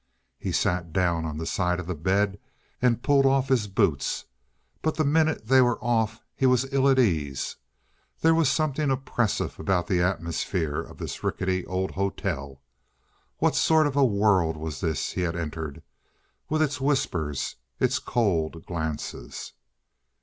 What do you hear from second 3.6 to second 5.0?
boots, but